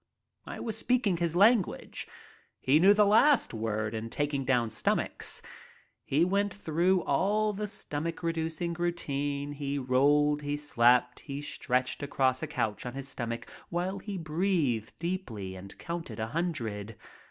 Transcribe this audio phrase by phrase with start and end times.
[0.47, 2.07] I was speaking his language.
[2.59, 5.43] He knew the last word in taking down stomachs.
[6.03, 9.51] He went through all the stomach reducing routine.
[9.51, 14.97] He rolled, he slapped, he stretched across a couch on his stomach while he breathed
[14.97, 16.95] deeply and counted a hundred.